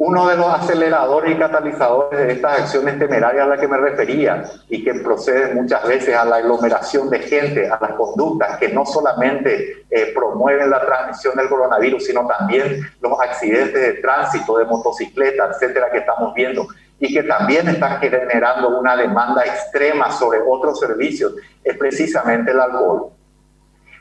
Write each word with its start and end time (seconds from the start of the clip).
uno 0.00 0.26
de 0.28 0.36
los 0.36 0.46
aceleradores 0.46 1.36
y 1.36 1.38
catalizadores 1.38 2.26
de 2.26 2.32
estas 2.32 2.60
acciones 2.60 2.98
temerarias 2.98 3.44
a 3.44 3.50
las 3.50 3.60
que 3.60 3.68
me 3.68 3.76
refería 3.76 4.44
y 4.70 4.82
que 4.82 4.94
procede 4.94 5.54
muchas 5.54 5.86
veces 5.86 6.16
a 6.16 6.24
la 6.24 6.36
aglomeración 6.36 7.10
de 7.10 7.18
gente, 7.18 7.68
a 7.68 7.78
las 7.78 7.92
conductas 7.92 8.56
que 8.56 8.70
no 8.70 8.86
solamente 8.86 9.84
eh, 9.90 10.12
promueven 10.14 10.70
la 10.70 10.80
transmisión 10.80 11.36
del 11.36 11.50
coronavirus, 11.50 12.02
sino 12.02 12.26
también 12.26 12.80
los 13.02 13.20
accidentes 13.20 13.74
de 13.74 13.92
tránsito, 14.00 14.56
de 14.56 14.64
motocicleta, 14.64 15.50
etcétera, 15.50 15.90
que 15.90 15.98
estamos 15.98 16.32
viendo 16.32 16.66
y 16.98 17.12
que 17.12 17.22
también 17.24 17.68
están 17.68 18.00
generando 18.00 18.80
una 18.80 18.96
demanda 18.96 19.44
extrema 19.44 20.10
sobre 20.12 20.40
otros 20.40 20.80
servicios, 20.80 21.34
es 21.62 21.76
precisamente 21.76 22.52
el 22.52 22.60
alcohol. 22.60 23.10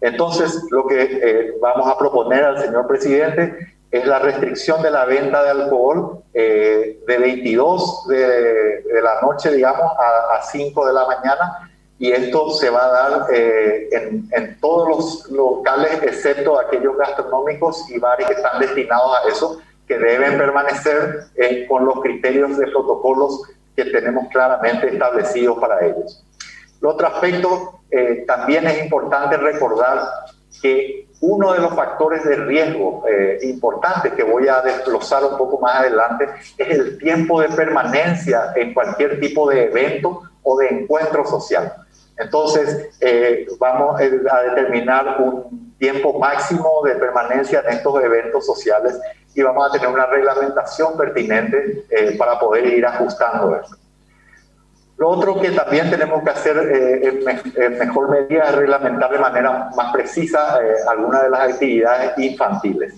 Entonces, 0.00 0.58
lo 0.70 0.86
que 0.86 1.02
eh, 1.02 1.54
vamos 1.60 1.86
a 1.86 1.98
proponer 1.98 2.44
al 2.44 2.58
señor 2.58 2.86
presidente 2.86 3.71
es 3.92 4.06
la 4.06 4.18
restricción 4.18 4.82
de 4.82 4.90
la 4.90 5.04
venta 5.04 5.44
de 5.44 5.50
alcohol 5.50 6.22
eh, 6.32 7.02
de 7.06 7.18
22 7.18 8.06
de, 8.08 8.84
la 9.02 9.20
noche, 9.20 9.52
digamos, 9.52 9.92
a, 9.98 10.42
5 10.42 10.86
de 10.86 10.92
la 10.94 11.06
mañana. 11.06 11.70
Y 11.98 12.10
esto 12.10 12.50
se 12.50 12.70
va 12.70 12.86
a 12.86 12.88
dar 12.88 13.26
eh, 13.30 13.90
en, 14.30 14.58
todos 14.60 14.88
los 14.88 15.30
locales, 15.30 16.02
excepto 16.02 16.58
aquellos 16.58 16.96
gastronómicos 16.96 17.88
y 17.90 17.98
bares 17.98 18.26
que 18.26 18.32
están 18.32 18.58
destinados 18.60 19.14
a 19.14 19.28
eso, 19.28 19.60
que 19.86 19.98
deben 19.98 20.38
permanecer 20.38 21.26
eh, 21.36 21.66
con 21.68 21.84
los 21.84 22.00
criterios 22.00 22.56
de 22.56 22.68
protocolos 22.68 23.42
que 23.76 23.84
tenemos 23.84 24.26
claramente 24.32 24.88
establecidos 24.88 25.58
para 25.58 25.84
ellos. 25.84 26.24
El 26.80 26.88
otro 26.88 27.06
aspecto, 27.08 27.80
también 28.26 28.66
es 28.66 28.82
importante 28.82 29.36
recordar 29.36 30.00
que 30.62 31.06
uno 31.22 31.52
de 31.52 31.60
los 31.60 31.72
factores 31.74 32.24
de 32.24 32.34
riesgo 32.34 33.04
eh, 33.08 33.38
importantes 33.42 34.12
que 34.12 34.24
voy 34.24 34.48
a 34.48 34.60
desglosar 34.60 35.24
un 35.24 35.38
poco 35.38 35.60
más 35.60 35.76
adelante 35.76 36.28
es 36.58 36.68
el 36.68 36.98
tiempo 36.98 37.40
de 37.40 37.48
permanencia 37.48 38.52
en 38.56 38.74
cualquier 38.74 39.20
tipo 39.20 39.48
de 39.48 39.66
evento 39.66 40.22
o 40.42 40.58
de 40.58 40.68
encuentro 40.68 41.24
social. 41.24 41.72
Entonces, 42.18 42.90
eh, 43.00 43.46
vamos 43.60 44.00
eh, 44.00 44.20
a 44.28 44.42
determinar 44.42 45.20
un 45.20 45.76
tiempo 45.78 46.18
máximo 46.18 46.82
de 46.84 46.96
permanencia 46.96 47.62
en 47.66 47.76
estos 47.76 48.02
eventos 48.02 48.44
sociales 48.44 48.98
y 49.32 49.42
vamos 49.42 49.68
a 49.68 49.72
tener 49.72 49.88
una 49.88 50.06
reglamentación 50.06 50.96
pertinente 50.96 51.84
para 52.18 52.38
poder 52.38 52.66
ir 52.66 52.84
ajustando 52.84 53.56
eso. 53.56 53.76
Lo 55.02 55.08
otro 55.08 55.40
que 55.40 55.50
también 55.50 55.90
tenemos 55.90 56.22
que 56.22 56.30
hacer 56.30 56.56
eh, 56.58 57.24
en, 57.56 57.76
mejor 57.76 58.08
medida 58.08 58.44
es 58.44 58.54
reglamentar 58.54 59.10
de 59.10 59.18
manera 59.18 59.68
más 59.74 59.92
precisa 59.92 60.60
eh, 60.62 60.74
algunas 60.88 61.24
de 61.24 61.30
las 61.30 61.40
actividades 61.40 62.16
infantiles. 62.18 62.94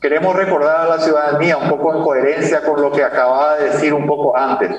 Queremos 0.00 0.36
recordar 0.36 0.82
a 0.82 0.96
la 0.96 0.98
ciudadanía, 1.00 1.56
un 1.56 1.68
poco 1.68 1.92
en 1.96 2.04
coherencia 2.04 2.62
con 2.62 2.80
lo 2.80 2.92
que 2.92 3.02
acababa 3.02 3.56
de 3.56 3.70
decir 3.70 3.92
un 3.92 4.06
poco 4.06 4.36
antes. 4.36 4.70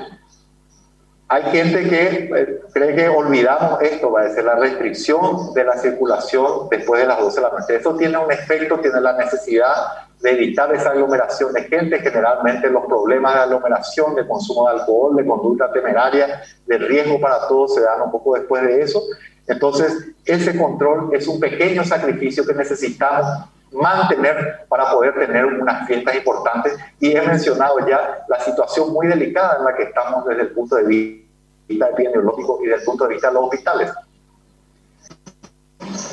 Hay 1.28 1.42
gente 1.52 1.86
que 1.86 2.30
eh, 2.36 2.60
cree 2.72 2.96
que 2.96 3.08
olvidamos 3.10 3.82
esto, 3.82 4.12
va 4.12 4.22
a 4.22 4.24
decir 4.24 4.44
la 4.44 4.54
restricción 4.54 5.52
de 5.52 5.62
la 5.62 5.76
circulación 5.76 6.70
después 6.70 7.02
de 7.02 7.06
las 7.06 7.20
12 7.20 7.36
de 7.38 7.46
la 7.46 7.58
noche. 7.58 7.76
Eso 7.76 7.94
tiene 7.96 8.16
un 8.16 8.32
efecto, 8.32 8.78
tiene 8.78 8.98
la 8.98 9.12
necesidad 9.12 9.74
de 10.22 10.30
evitar 10.30 10.72
esa 10.74 10.90
aglomeración 10.90 11.52
de 11.52 11.64
gente. 11.64 11.98
Generalmente 11.98 12.70
los 12.70 12.86
problemas 12.86 13.34
de 13.34 13.40
aglomeración, 13.40 14.14
de 14.14 14.26
consumo 14.26 14.68
de 14.68 14.80
alcohol, 14.80 15.16
de 15.16 15.26
conducta 15.26 15.70
temeraria, 15.72 16.42
de 16.66 16.78
riesgo 16.78 17.20
para 17.20 17.46
todos 17.48 17.74
se 17.74 17.82
dan 17.82 18.02
un 18.02 18.10
poco 18.10 18.34
después 18.34 18.62
de 18.62 18.80
eso. 18.80 19.02
Entonces, 19.46 20.08
ese 20.24 20.56
control 20.56 21.10
es 21.12 21.26
un 21.26 21.40
pequeño 21.40 21.84
sacrificio 21.84 22.46
que 22.46 22.54
necesitamos 22.54 23.26
mantener 23.72 24.64
para 24.68 24.90
poder 24.92 25.14
tener 25.14 25.44
unas 25.44 25.86
fiestas 25.86 26.14
importantes. 26.14 26.78
Y 27.00 27.16
he 27.16 27.22
mencionado 27.22 27.78
ya 27.88 28.24
la 28.28 28.40
situación 28.40 28.92
muy 28.92 29.08
delicada 29.08 29.56
en 29.58 29.64
la 29.64 29.74
que 29.74 29.84
estamos 29.84 30.24
desde 30.26 30.42
el 30.42 30.50
punto 30.50 30.76
de 30.76 30.84
vista 30.84 31.88
epidemiológico 31.88 32.60
y 32.62 32.66
desde 32.66 32.80
el 32.80 32.84
punto 32.84 33.04
de 33.04 33.14
vista 33.14 33.28
de 33.28 33.34
los 33.34 33.44
hospitales 33.44 33.90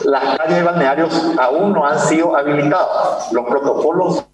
las 0.10 0.38
calles 0.38 0.60
y 0.60 0.64
balnearios 0.64 1.36
aún 1.40 1.74
no 1.74 1.86
han 1.86 2.00
sido 2.00 2.36
habilitadas. 2.36 3.32
Los 3.32 3.46
protocolos 3.46 4.26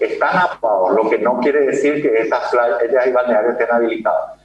están 0.00 0.36
aprobados, 0.36 0.92
lo 0.92 1.10
que 1.10 1.18
no 1.18 1.38
quiere 1.40 1.66
decir 1.66 2.02
que 2.02 2.20
estas 2.20 2.50
playas 2.50 3.06
y 3.06 3.12
balnearios 3.12 3.52
estén 3.52 3.74
habilitadas. 3.74 4.39